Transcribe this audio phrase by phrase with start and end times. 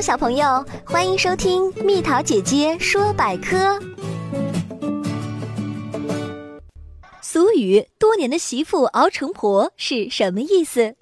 [0.00, 3.78] 小朋友，欢迎收听蜜桃姐姐说百科。
[7.20, 10.94] 俗语“多年的媳妇熬成婆”是什么意思？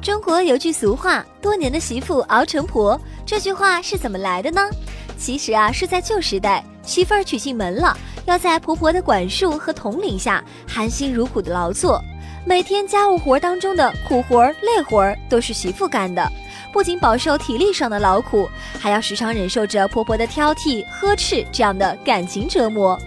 [0.00, 4.70] 中国有句俗话“多年的媳妇熬成婆”，这句话是怎么来的呢？
[5.18, 12.00] 其实啊，是在旧时代，媳妇儿娶进门了，要在婆婆的管束和统领下，含辛茹苦的劳作，
[12.46, 16.30] 每天家务活当中的苦活、累活都是媳妇干的。
[16.70, 18.48] 不仅饱受体力上的劳苦，
[18.78, 23.00] 还要时常忍受着婆婆的挑剔、呵斥这样的感情折磨。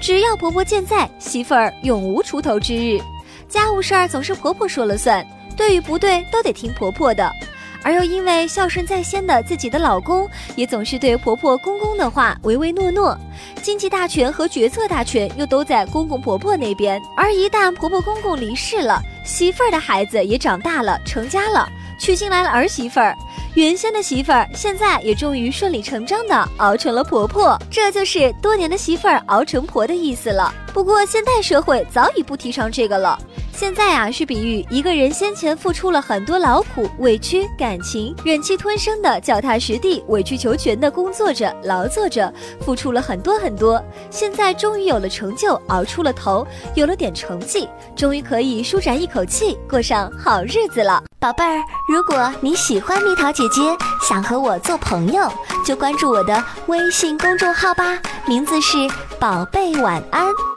[0.00, 2.98] 只要婆婆健在，媳妇儿永无出头之日。
[3.48, 7.30] 家务事儿总是婆婆说了算，对与不对都得听婆婆的。
[7.82, 13.16] 而又因为孝顺在先的自己的老公，也总是对婆婆公公的话唯唯诺诺，
[13.62, 17.00] 经济大权和决策大权又都在公公婆婆那边。
[17.16, 21.68] 而一旦婆婆公公离世了，媳妇儿的孩子也长大了，成家了。
[21.98, 23.14] 娶进来了儿媳妇儿，
[23.54, 30.50] 原先的媳妇儿现在也终于顺理成章的熬成了婆婆，这就是多年的媳妇儿熬成婆的意思了。
[30.72, 33.18] 不过现代社会早已不提倡这个了。
[33.52, 51.02] 现在啊，是比喻一个人先前付出了很多劳苦、委屈、感情，忍气吞声的脚踏实地、委曲求全的工作着、劳作着，付出了很多很多，现在终于有了成就，熬出了头，有了点成绩，终于可以舒展一口气，过上好日子了。
[51.18, 53.60] 宝贝儿，如果你喜欢蜜桃姐姐，
[54.08, 55.30] 想和我做朋友，
[55.66, 58.78] 就关注我的微信公众号吧，名字是
[59.18, 60.49] 宝贝晚安。